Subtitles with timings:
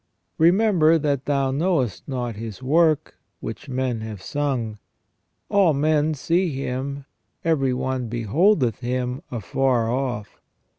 [0.39, 4.79] Remember that thou knowest not His work, which men have sung.
[5.47, 7.05] All men see Him,
[7.45, 10.41] every one beholdeth Him afar off.